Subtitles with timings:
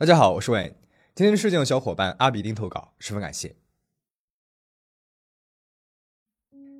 [0.00, 0.74] 大家好，我是 Wayne。
[1.12, 3.56] 今天的事件的小伙伴阿比丁投稿，十分感谢。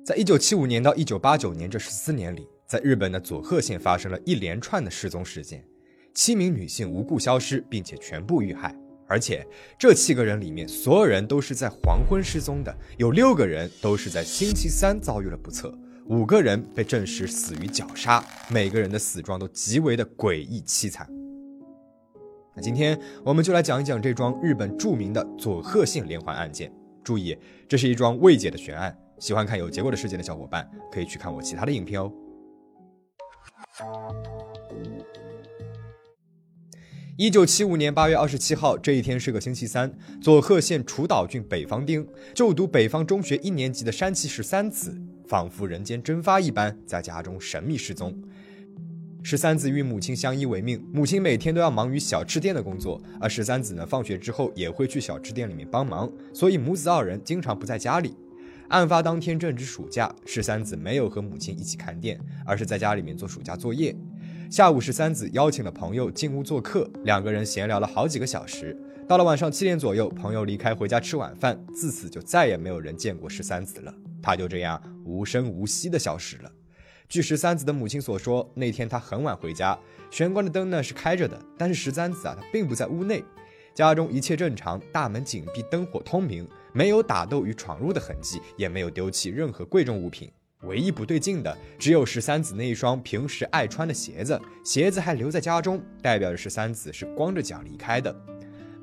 [0.05, 5.65] 在一九七五年到一九八九年这十四年里，在日本的佐贺县发生了一连串的失踪事件，
[6.13, 8.73] 七名女性无故消失，并且全部遇害。
[9.05, 9.45] 而且
[9.77, 21.05] 这七个人里面，所有人都是在黄昏失踪的，有六个人都是在星期三遭遇了不测，五个人被证实死于绞杀，每个人的死状都极为的诡异凄惨。
[22.61, 26.71] 今天我们就来讲一讲这桩日本著名的佐贺县连环案件。
[27.03, 28.95] 注意，这是一桩未解的悬案。
[29.17, 32.11] 喜欢看有结果的事件的小伙伴，可以去看我其他的影片哦。
[37.17, 44.97] 一九七五年八月二十七号这一天是个星期三，佐贺县楚岛郡北方町就读北方中学一年级的山崎十三子，
[45.27, 48.17] 仿佛人间蒸发一般，在家中神秘失踪。
[49.21, 58.15] 十三子与母亲相依为命，母亲每天都要忙于小吃店的工作，而十三子呢，放学之后也会去小吃店里面帮忙，所以母子二人经常不在家里。
[58.69, 63.95] 案发当天正值暑假，十三子没有和母亲一起看店，而是在家里面做暑假作业。
[64.49, 68.75] 下午，十三子邀请了朋友进屋做客，两个人闲聊了好几个小时。
[69.07, 76.51] 到了晚上七点左右，朋友离开回家吃晚饭，自此就再也没有人见过十三子了，他就这样无声无息的消失了。
[77.09, 79.75] 据十三子的母亲所说，那天他很晚回家，
[80.11, 83.23] 玄关的灯呢是开着的，但是十三子啊他并不在屋内，
[83.73, 90.31] 家中一切正常，大门紧闭，灯火通明，没有打斗与闯入的痕迹，也没有丢弃任何贵重物品。
[90.63, 98.15] 唯一不对劲的只有十三子那一双平时爱穿的鞋子，鞋子还留在家中，代表着十三子是光着脚离开的。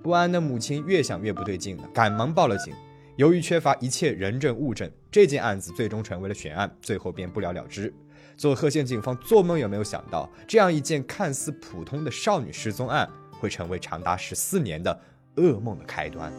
[0.02, 2.74] 不安的母亲越想越不对劲了，赶忙报了警。
[3.14, 7.94] 由于缺乏一切人证物证，这件案子最终成为了悬案，最后便不了了之。
[8.36, 15.00] 佐贺县警方做梦也没有想到，这样一件看似普通的少女失踪案，会成为长达十四年的
[15.36, 16.30] 噩梦的开端。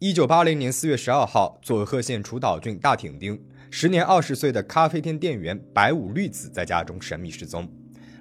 [0.00, 7.72] 一九八零年四月十二号，佐贺县楚岛郡大町町，时年二十岁的咖啡店店员白武绿子在家中神秘失踪。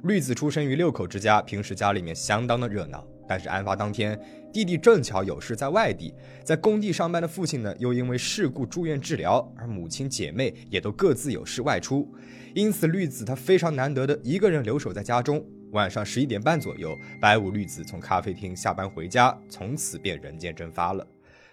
[0.04, 3.04] 绿子出生于六口之家，平时家里面相当的热闹。
[3.32, 4.20] 但是案发当天，
[4.52, 12.14] 弟弟正巧有事在外地，在工地上班的父亲呢，又因为事故住院治疗，而母亲姐妹也都各自有事外出，
[12.54, 15.42] 因此绿子她非常难得的一个人留守在家中。
[15.72, 21.08] 晚上十一点半左右，白武绿子从咖啡厅下班回家，从此便人间蒸发了。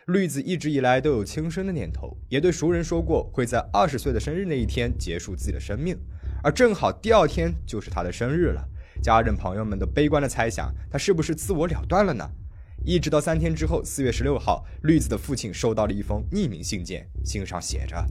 [0.06, 5.97] 绿子一直以来都有轻生的念头，也对熟人说过会在二十岁的生日那一天结束自己的生命，
[6.43, 8.69] 而正好第二天就是他的生日了。
[9.03, 12.28] 家人朋友们都悲观的猜想，他是不是自我了断了呢？
[12.84, 18.04] 一直到三天之后，四月十六号，绿子的父亲收到了一封匿名信件，信上写着：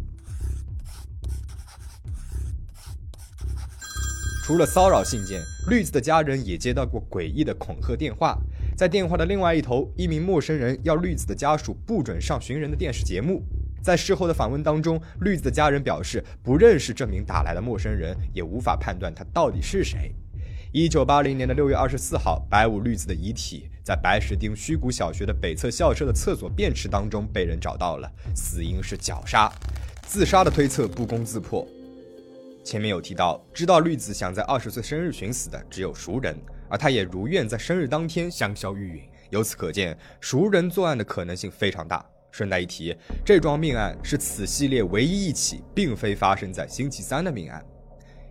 [4.44, 8.38] 除了骚扰信件，绿子的家人也接到过诡异的恐吓电话。
[8.76, 13.44] 在电话的另外一头，一名陌生人要绿子的家属不准上寻人的电视节目。
[13.82, 20.14] 在事后的访问当中，绿子的家人表示不认识这名打来的陌生人，也无法判断他到底是谁。
[20.74, 29.50] 一九八零年的六月二十四号，白武绿子的遗体在白石町须谷小学的北侧校舍的厕所便池当中被人找到了，死因是绞杀，
[30.06, 31.66] 自杀的推测不攻自破。
[32.66, 39.02] 前面有提到，知道绿子想在二十岁生日寻死的只有熟人，而他也如愿在生日当天香消玉殒。
[39.30, 42.06] 由此可见，熟人作案的可能性非常大。
[42.30, 42.94] 顺带一提，
[43.26, 47.66] 这桩命案是此系列唯一一起并非发生在星期三的命案。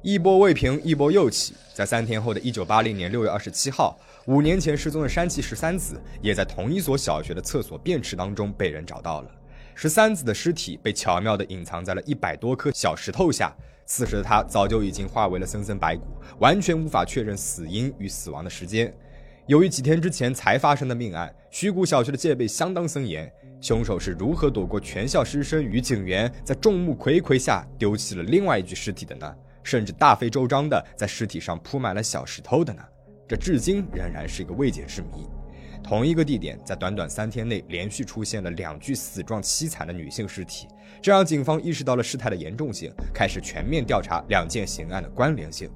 [0.07, 1.53] 一波未平，一波又起。
[1.75, 9.31] 在三天后的一九八零年六月二十七号，五年前失踪的山崎十三子也在同一所小学的厕所便池当中被人找到了。
[9.75, 13.53] 十三子的尸体被巧妙地隐藏在了一百多颗小石头下，
[13.85, 16.05] 此时的他早就已经化为了森森白骨，
[16.39, 18.95] 完全无法确认死因与死亡的时间。
[19.49, 23.29] 由于几天之前才发生的命案，须谷小学的戒备相当森严。
[23.61, 29.35] 凶手是如何躲过全校师生与警员，在众目睽睽下丢弃了另外一具尸体的呢？
[29.67, 32.83] 甚至大费周章的在尸体上铺满了小石头的呢？
[33.27, 35.27] 这至今仍然是一个未解之谜。
[35.83, 40.69] 同一个地点，在短短三天内连续出现了两具死状凄惨的女性尸体，
[41.03, 45.69] 这让警方意识到了事态的严重性，开始全面调查两件刑案的关联性。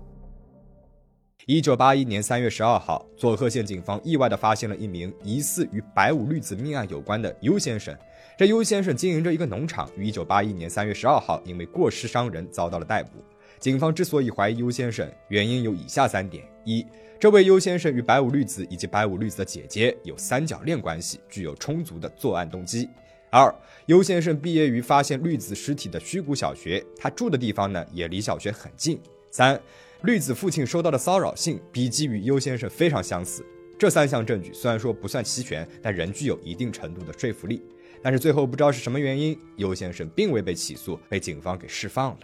[1.46, 7.96] 一九八一年三月十二号，佐贺县警方意外地发现了一名疑似与白武绿子命案有关的优先生。
[8.38, 13.24] 这优先生经营着一个农场，于一九八一年三月十二号因为过失伤人遭到了逮捕。
[13.60, 16.84] 警方之所以怀疑优先生，原因有以下三点：一，
[17.18, 22.88] 这位优先生与白武绿子以及白武绿子的姐姐有三角恋关系，具有充足的作案动机；
[23.30, 23.54] 二，
[23.84, 28.96] 优先生毕业于发现绿子尸体的须谷小学，他住的地方呢也离小学很近；
[29.30, 29.60] 三，
[30.04, 33.44] 绿子父亲收到的骚扰信笔迹与优先生非常相似。
[33.78, 37.62] 这三项证据虽然说不算齐全，但仍具有一定程度的说服力。
[38.02, 42.20] 但是最后不知道是什么原因，优先生并未被起诉，被警方给释放了。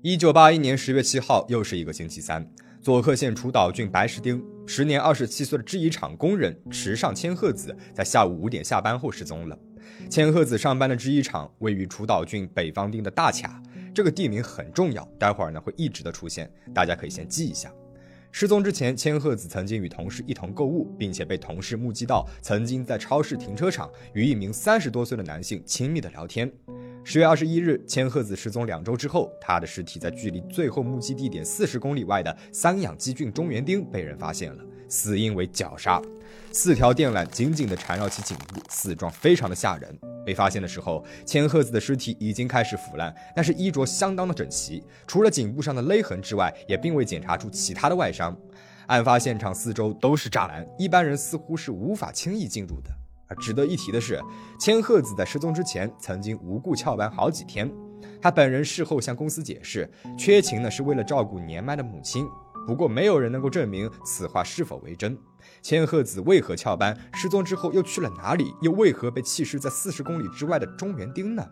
[0.00, 2.50] 一九八一年十月七号，又是一个星期三，
[2.80, 9.58] 佐贺县楚岛郡白石町，时年二十七岁的制衣厂工人池上千鹤子在下午五点下班后失踪了。
[10.08, 13.62] 千鹤子上班的制衣厂位于楚岛郡北方町的大卡，
[13.94, 17.70] 这个地名很重要，待会儿呢会一直的出现，大家可以先记一下。
[18.30, 26.50] 失踪之前，千鹤子曾经与同事一同购物，并且被同事目击到曾经在超市停车场与一名三十多岁的男性亲密的聊天。
[27.04, 36.00] 十月二十一日，千鹤子失踪两周之后，她的尸体在距离最后目击地点四十公里外的三养基郡中原町被人发现了，死因为绞杀。
[36.52, 39.98] 四条电缆紧紧地缠绕其颈部，死状非常的吓人。
[40.24, 48.36] 被发现的时候，千鹤子的尸体已经开始腐烂，但是衣着相当的整齐，除了颈部上的勒痕之外，也并未检查出其他的外伤。
[48.86, 52.90] 案发现场四周都是栅栏，一般人似乎是无法轻易进入的。
[53.34, 54.20] 值得一提的是，
[54.58, 57.70] 千鹤子在失踪之前曾经无故翘班好几天，
[58.20, 62.26] 他本人事后向公司解释，缺勤呢是为了照顾年迈的母亲。
[62.64, 65.18] 不过，没有人能够证明此话是否为真。
[65.60, 66.96] 千鹤子为何翘班？
[67.14, 68.54] 失踪之后又去了哪里？
[68.62, 71.44] 又为何被弃尸在四十公里之外的中原町呢？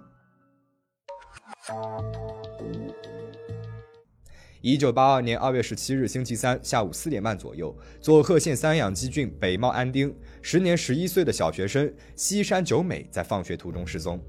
[4.62, 14.20] 一九八二年二月十七日星期三下午四点半左右，佐贺县三养基郡北茂安町，时年十一岁的小学生西山久美在放学途中失踪。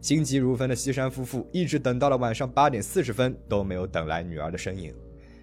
[0.00, 4.94] 心急如焚的西山夫妇一直等到了晚上八点四十分，都没有等来女儿的身影。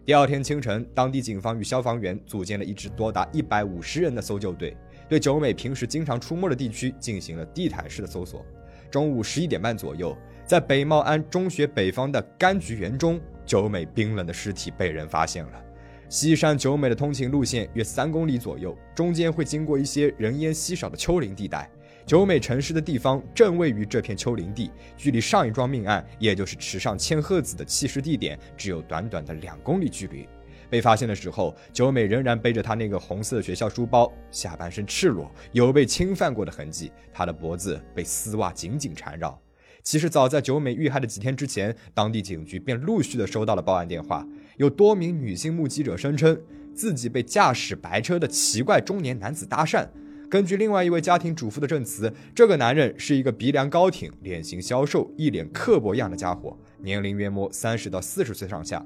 [0.05, 4.77] 第二天清晨，当地警方与消防员组建了一支多达一百五十人的搜救队，
[5.09, 8.45] 对九美平时经常出没的地区进行了地毯式的搜索。
[8.89, 10.15] 中午十一点半左右，
[10.45, 15.63] 在北茂安中学北方的柑橘园中，九美冰冷的尸体被人发现了。
[16.07, 21.69] 西山九美的通勤路线约三公里左右，中间会经过一些人烟稀少的丘陵地带。
[22.05, 30.27] 九美城市的地方正位于这片丘陵地，距离上一桩命案，也就是池上千鹤子的弃尸地点，只有短短的两公里距离。
[30.69, 36.91] 被发现的时候，九美仍然背着她那个红色学校书包，下半身赤裸，有被侵犯过的痕迹。
[37.11, 39.39] 她的脖子被丝袜紧紧缠绕。
[39.85, 44.27] 其实，早在九美遇害的几天之前，当地警局便陆续的收到了报案电话，
[44.57, 46.35] 有多名女性目击者声称
[46.73, 49.87] 自己被驾驶白车的奇怪中年男子搭讪。
[50.27, 58.83] 根据另外一位家庭主妇的证词，这个男人是一个鼻梁高挺、脸型消瘦、一脸刻薄样的家伙，年龄约摸三十到四十岁上下。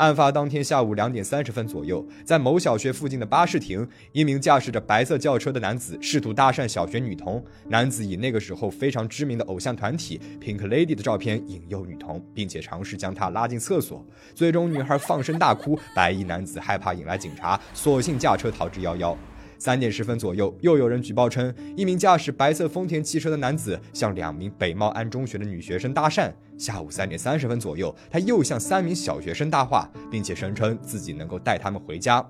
[0.00, 7.44] 案发当天下午两点三十分左右，在某小学附近的巴士亭，一名驾驶着白色轿车的男子试图搭讪小学女童。
[7.68, 14.02] 男子以那个时候非常知名的偶像团体 Pink Lady 的照片引诱女童，并且尝试将她拉进厕所。
[14.34, 19.14] 最终，女孩放声大哭，白衣男子害怕引来警察，索性驾车逃之夭夭。
[19.60, 26.32] 三点十分左右，又有人举报称，一名驾驶白色丰田汽车的男子向两名北茂安中学的女学生搭讪。
[26.56, 32.26] 下午三点三十分左右，他又向三名小学生搭话，并且声称自己能够带他们回家。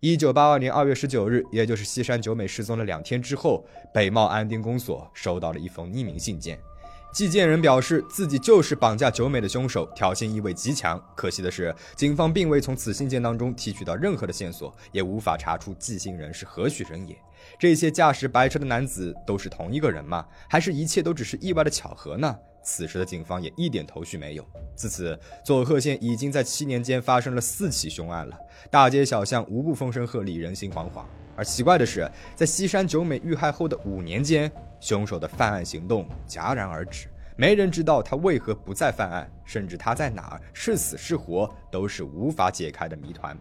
[0.00, 3.64] 一九八二年二月十九日，也就是西山久美失踪的两天之后，
[3.94, 6.58] 北茂安町公所收到了一封匿名信件。
[7.12, 11.02] 寄件人表示自己就是绑架九美的凶手，挑衅意味极强。
[11.16, 17.16] 可惜的是，警方并未从此信件当中提取到任何的线索，也无法查出寄信人是何许人也。
[17.58, 20.24] 这些驾驶白车的男子都是同一个人吗？
[20.48, 22.36] 还是一切都只是意外的巧合呢？
[22.62, 24.46] 此时的警方也一点头绪没有。
[24.76, 28.38] 自此，佐贺县已经在七年间发生了四起凶案了，
[28.70, 31.04] 大街小巷无不风声鹤唳，人心惶惶。
[31.38, 43.38] 而奇怪的是，在西山久美遇害后的五年间，凶手的犯案行动戛然而止，没人知道他为何不再犯案，甚至他在哪儿是死是活都是无法解开的谜团。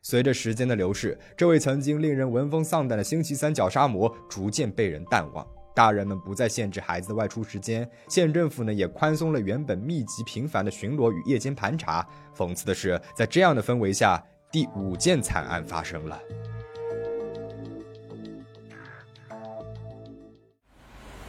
[0.00, 5.46] 随着时间的流逝，这位曾经令人闻风丧胆的星期三绞杀魔逐渐被人淡忘。
[5.74, 12.06] 大人们不再限制孩子的外出时间，县政府呢也宽松了原本密集频繁的巡逻与夜间盘查。
[12.34, 16.18] 讽刺的是，在这样的氛围下，第五件惨案发生了。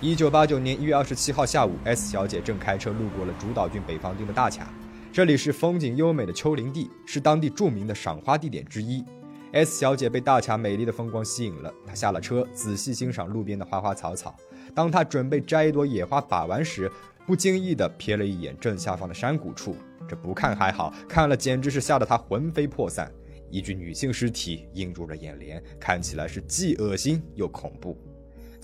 [0.02, 4.68] 一九八九年一月二十七号下午，S 小姐正开车路过了主岛郡北方町的大卡，
[5.10, 9.06] 这里是风景优美的丘陵地，是当地著名的赏花地点之一。
[9.54, 14.36] S 小姐被大卡美丽的风光吸引了，她下了车，仔细欣赏路边的花花草草。
[14.76, 16.92] 当她准备摘一朵野花把玩时，
[17.26, 19.78] 不经意地瞥了一眼正下方的山谷处，
[20.10, 23.10] 这不看还好，看了简直是吓得她魂飞魄散。
[23.50, 27.98] 一具女性尸体映入了眼帘，看起来是既恶心又恐怖。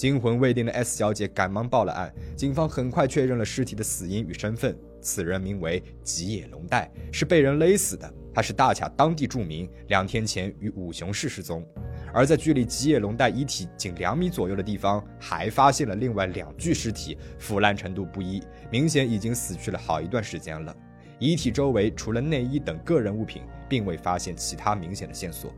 [0.01, 4.75] 惊魂未定的 S 小姐赶忙报了案，警方很快确认了尸体的死因与身份。
[5.00, 8.12] 此人名为吉野龙代，是被人勒死的。
[8.34, 11.63] 他是大卡当地住民，两天前于五雄市失踪。
[12.12, 18.41] 而在距离吉野龙代遗体仅两米左右的地方，还发现了另外两具尸体，腐烂程度不一，
[18.72, 20.75] 明显已经死去了好一段时间了。
[21.20, 25.53] 遗体周围除了内衣等个人物品，并未发现其他明显的线索。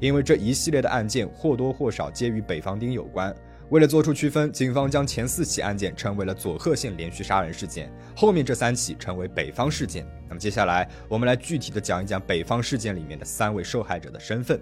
[0.00, 3.34] 因为这一系列的案件或多或少皆与北方町有关。
[3.70, 10.06] 为了做出区分，警方将前四起案件称为了佐贺县连续杀人事件，后面这三起称为北方事件。
[10.28, 14.60] 那么接下来，我们来具体的讲一讲北方事件里面的三位受害者的身份。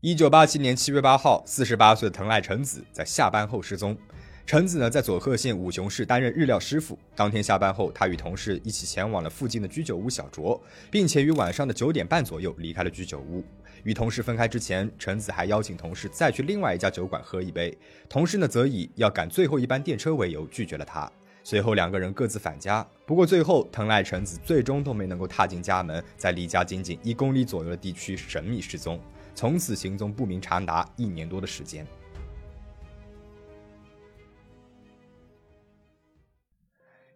[0.00, 3.96] 一九八七年七月八号，四十八岁的藤濑诚子在下班后失踪。
[4.44, 6.98] 诚子呢，在佐贺县五雄市担任日料师傅。
[7.14, 10.60] 当天下班后，他与同事一起前往了附近的居酒屋小酌，
[10.90, 13.44] 并且于晚上的九点半左右离开了居酒屋。
[13.84, 17.76] 与同事分开之前，陈子还邀请同事再去另外一家酒馆喝一杯。
[18.08, 21.10] 同事呢，则以要赶最后一班电车为由拒绝了他。
[21.44, 22.86] 随后两个人各自返家。
[23.04, 29.00] 不过最后，藤濑诚子最终都没能够踏进家门，在离家仅仅一公里左右的地区神秘失踪。
[29.34, 31.84] 从此行踪不明，长达一年多的时间。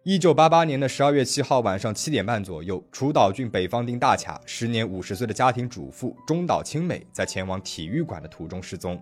[0.09, 8.97] 一九八八年的十二月七号晚上七点半左右，楚岛郡北方町大卡时年五十岁的家庭主妇中岛青美在前往体育馆的途中失踪。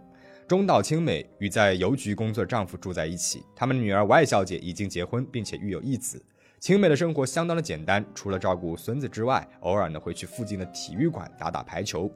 [0.48, 6.20] 中岛青美与在邮局工作的丈夫住在一起，他们的女儿 Y 小姐已经结婚，并且育有一子。
[6.60, 12.10] 青美的生活相当的简单，除了照顾孙子之外，偶尔呢会去附近的体育馆打打排球。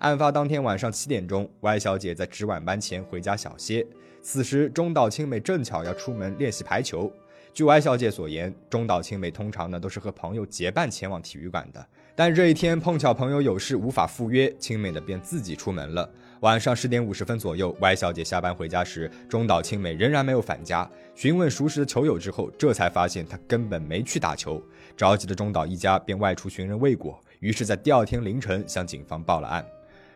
[0.00, 3.86] 案发当天晚上七点钟，Y 小姐在值晚班前回家小歇。
[4.20, 7.10] 此时，中岛青美正巧要出门练习排球。
[7.56, 11.82] 据 Y 小姐所言，中岛青美通常呢都是和朋友结伴前往体育馆的。
[12.14, 16.06] 但这一天碰巧朋友有事无法赴约，青美呢便自己出门了。
[16.40, 20.86] 晚上十点五十分左右，Y 小姐下班回家时，中岛青美仍然没有返家。
[21.14, 24.62] 询问熟识的球友之后，这才发现她根本没去打球。
[24.94, 29.64] 着急的中岛一家便外出寻人未果，于是，在第二天凌晨向警方报了案。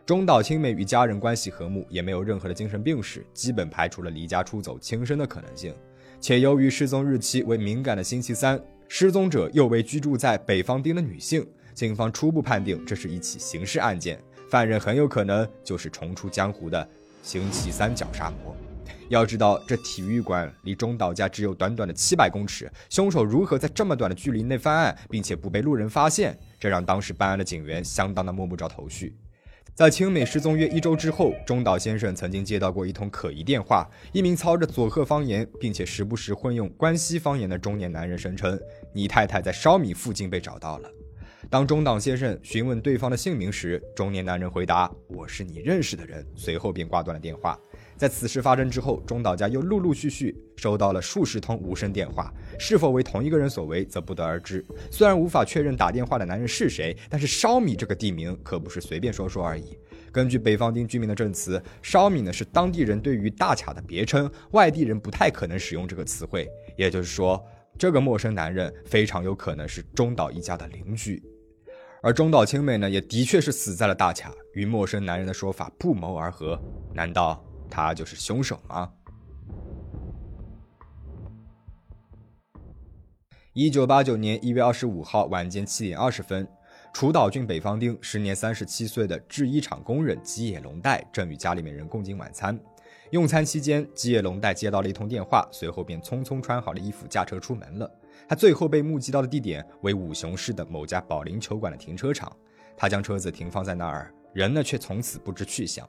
[0.05, 5.73] 中岛青美与家人关系和睦，也没有任何的精神病史，基本排除了离家出走轻生的可能性。
[6.21, 16.87] 且由于失踪日期为敏感的星期三，失踪者又为居住在北方町的女性，警方初步判定这是一起刑事案件，犯人很有可能就是重出江湖的
[17.23, 18.55] 星期三绞杀魔。
[19.09, 29.15] 要知道，这体育馆离中岛家只有短短的七百公尺，凶手如何在这么短的距离内犯案，并且不被路人发现，这让当时办案的警员相当的摸不着头绪。
[29.73, 33.89] 在青美失踪约一周之后，中岛先生曾经接到过一通可疑电话。
[34.11, 38.59] 一名操着佐贺方言，并且时不时混用关西方言的中年男人声称
[38.93, 40.91] ：“你太太在烧米附近被找到了。”
[41.49, 47.57] 当中岛先生询问对方的姓名时，中年男人回答：“我是你认识的人。”随后便挂断了电话。
[48.01, 54.65] 在此事发生之后，中岛家又陆陆续续收到了数十通无声电话，是否为同一个人所为，则不得而知。
[54.89, 59.77] 虽然无法确认打电话的男人是谁，但是烧米这个地名可不是随便说说而已。
[60.11, 66.49] 根据北方町居民的证词，烧米呢是当地人对于大卡的别称，外地人不太可能使用这个词汇。
[66.75, 67.39] 也就是说，
[67.77, 71.21] 这个陌生男人非常有可能是中岛一家的邻居，
[72.01, 76.59] 而中岛青美呢，也的确是死在了大卡，与陌生男人的说法不谋而合。
[76.95, 77.45] 难道？
[77.71, 78.91] 他就是凶手吗？
[83.53, 86.47] 一九八九年一月二十五号晚间七点二十分，
[86.93, 92.57] 楚岛郡北方町时年三十七岁的制衣厂工人吉野龙代正与家里面人共进晚餐。
[93.09, 97.91] 用餐期间，吉野龙代接到了一通电话，随后便匆匆穿好了衣服，驾车出门了。
[98.25, 102.31] 他最后被目击到的地点为五雄市的某家保龄球馆的停车场，
[102.77, 105.85] 他将车子停放在那儿，人呢却从此不知去向。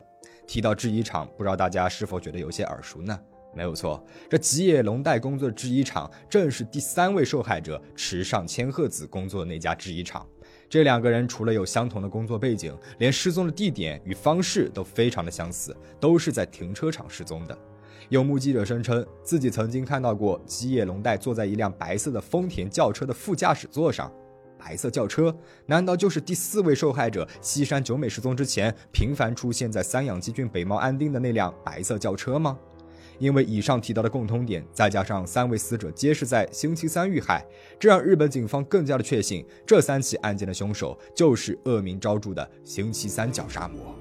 [0.53, 3.19] 提到制衣厂，不知道大家是否觉得有些耳熟呢？
[3.55, 10.29] 没有错，这吉野龙代工作的制衣厂正是第三位受害者池上千鹤子工作的那家制衣厂。
[10.69, 17.59] 这两个人除了有相同的工作背景，连失踪的地点与方式都非常的相似，都是在停车场失踪的。
[18.11, 24.13] 有目击者声称自己曾经看到过吉野龙代坐在一辆白色的丰田轿车的副驾驶座上。
[24.65, 25.35] 白色轿车
[25.67, 32.57] 难道就是第四位受害者西山久美失踪之前频繁出现在三养基郡北茂安町的那辆白色轿车吗？
[33.19, 37.45] 因为以上提到的共通点，再加上三位死者皆是在星期三遇害，
[37.79, 43.95] 这让日本警方更加的确信这三起案件的凶手就是恶名昭著的星期三绞杀魔。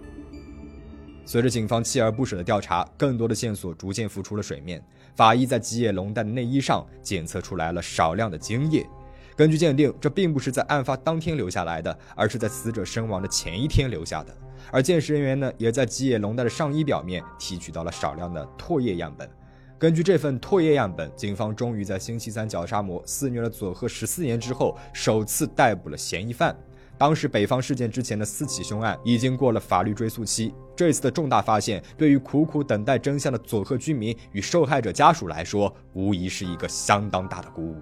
[1.26, 4.84] 随着警方锲而不舍的调查，更多的线索逐渐浮出了水面。
[5.16, 8.88] 法医在吉野龙蛋的内衣上检测出来了少量的精液。
[9.36, 14.36] 根据鉴定，这并不是在案发当天留下来的，而是在死者身亡的前一天留下的。
[14.72, 19.30] 而鉴识人员呢，也在吉野龙代的上衣表面提取到了少量的唾液样本。
[19.80, 26.56] 根据这份唾液样本，警方终于在星期三绞杀魔肆虐了佐贺十四年之后，首次逮捕了嫌疑犯。
[27.00, 37.82] 当时北方事件之前的四起凶案已经过了法律追诉期，这次的重大发现对于苦苦等待真相的佐贺居民与受害者家属来说，无疑是一个相当大的鼓舞。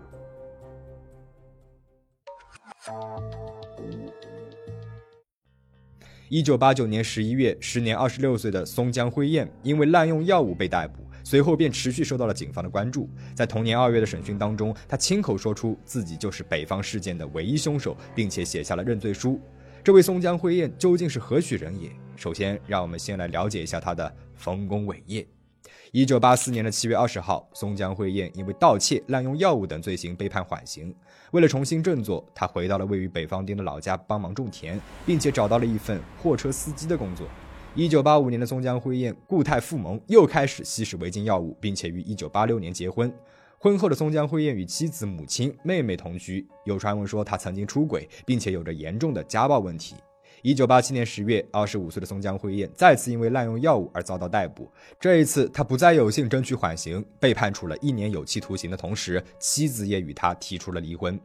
[6.30, 11.04] 一九八九年十一月，时年二十六岁的松江辉彦因为滥用药物被逮捕。
[11.24, 13.10] 随后便持续受到了警方的关注。
[13.36, 19.40] 在同年二月的审讯当中，他亲口说出自己就是北方事件的唯一凶手，并且写下了认罪书。
[19.84, 21.92] 这位松江辉彦究竟是何许人也？
[22.16, 25.28] 首先，让我们先来了解一下他的丰功伟业。
[25.92, 30.94] 一九八四年的七月二十号，松江辉彦因为盗窃、滥用药物等罪行被判缓刑。
[31.32, 37.28] 为了重新振作，他回到了位于北方町的老家帮忙种田，并且找到了一份货车司机的工作。
[37.76, 43.14] 一九八五年的松江辉彦固态复萌，又开始吸食违禁药物，并且于一九八六年结婚。
[43.60, 46.48] 婚后的松江辉彦与妻子、母亲、妹妹同居。
[46.66, 49.96] 有传闻说他曾经出轨，并且有着严重的家暴问题。
[50.42, 54.72] 一九八七年十月，二十五岁的松江辉彦再次因为滥用药物而遭到逮捕。
[55.00, 61.20] 这一次，他不再有幸争取缓刑，被判处了一年有期徒刑的同时，妻子也与他提出了离婚。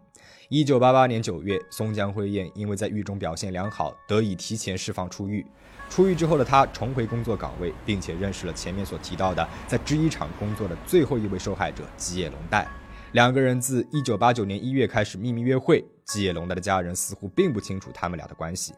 [0.49, 5.47] 一九八八年九月，松江辉彦因为在狱中表现良好，得以提前释放出狱。
[5.89, 12.67] 出狱之后的他重回工作岗位，并且认识了前面所提到的在制衣厂工作的最后一位受害者吉野龙代。
[13.13, 18.75] 两个人自1989年1月开始秘密约会，吉野龙代的家人似乎并不清楚他们俩的关系。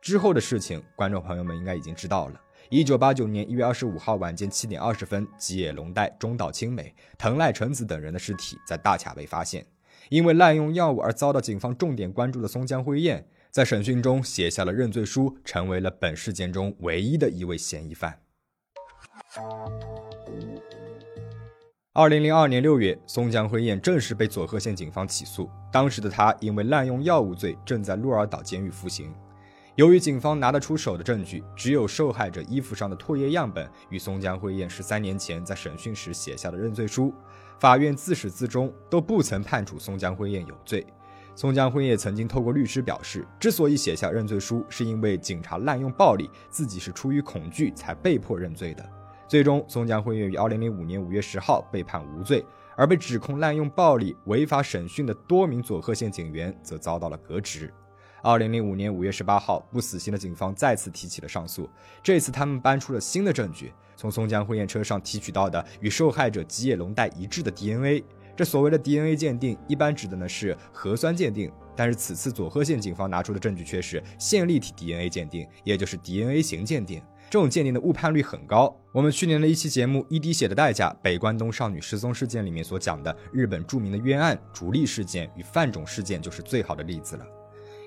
[0.00, 2.40] 之后的事情，观众朋友们应该已经知道了。
[2.70, 9.66] 1989年1月25号晚间7点20分，吉野龙代、中岛青美、藤濑纯子等人的尸体在大卡被发现。
[10.08, 13.26] 因为滥用药物而遭到警方重点关注的松江辉彦。
[13.50, 18.20] 在审讯中写下了认罪书，成为了本事件中唯一的一位嫌疑犯。
[21.92, 25.50] 二零零二年六月，松江辉彦正式被佐贺县警方起诉。
[25.72, 29.12] 当时的他因为滥用药物罪，正在鹿儿岛监狱服刑。
[29.80, 37.14] 由于警方拿得出手的证据只有受害者衣服上的唾液样本与松江辉彦十三年前在审讯时写下的认罪书，
[37.58, 40.86] 法院自始至终都不曾判处松江辉彦有罪。
[41.34, 48.86] 松江辉也曾经透过律师表示，之所以写下认罪书，是因为警察滥用暴力，自己是出于恐惧才被迫认罪的。
[49.26, 52.44] 最终，松江辉于二零零五年五月十号被判无罪，
[52.76, 57.72] 而被指控滥用暴力、违法审讯的多名佐贺县警员则遭到了革职。
[58.22, 61.68] 2005年5月18号，不死心的警方再次提起了上诉，
[62.02, 68.04] 这次他们搬出了新的证据，从松江婚宴车上提取到的与受害者吉野龙代一致的 DNA。
[68.36, 77.02] 这所谓的 DNA 鉴定，一般指的呢是核酸鉴定，但是此次佐贺县警方拿出的证据却是线粒体 DNA 鉴定，也就是 DNA 型鉴定。
[77.28, 78.74] 这种鉴定的误判率很高。
[78.92, 87.39] 我们去年的一期节目《一滴血的代价：北关东少女失踪事件》里面所讲的日本著名的冤案竹立事件与范种事件，就是最好的例子了。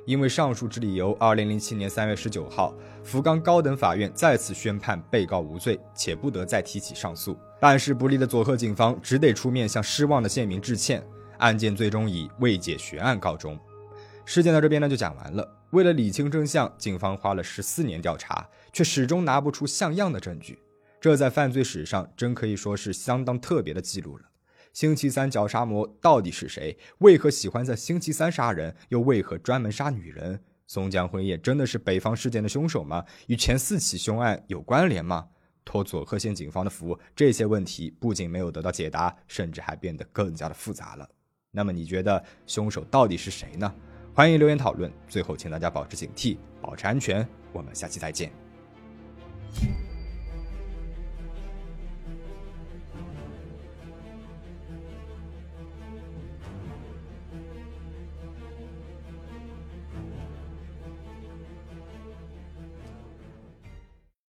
[0.06, 7.38] 因为上述之理由，二零零七年三月十九号，福冈高等法院再次宣判被告无罪，且不得再提起上诉。
[7.60, 11.02] 办事不力的佐贺警方只得出面向失望的县民致歉，
[11.38, 13.58] 案件最终以未解悬案告终。
[14.26, 15.50] 事件到这边呢就讲完了。
[15.72, 20.60] 为了理清真相，警方花了十四年调查，却始终拿不出像样的证据，
[21.00, 24.24] 这在犯罪史上真可以说是相当特别的记录了。
[24.74, 26.76] 星期三绞杀魔到底是谁？
[26.98, 28.76] 为何喜欢在星期三杀人？
[28.90, 30.40] 又为何专门杀女人？
[30.66, 33.06] 松江辉也真的是北方事件的凶手吗？
[33.28, 35.28] 与前四起凶案有关联吗？
[35.64, 41.08] 托佐贺县警方的福，这些问题不仅没有得到解答，甚至还变得更加的复杂了。
[41.52, 43.72] 那么你觉得凶手到底是谁呢？
[44.16, 44.92] 欢迎留言讨论。
[45.08, 47.28] 最后，请大家保持警惕，保持安全。
[47.52, 48.32] 我们下期再见。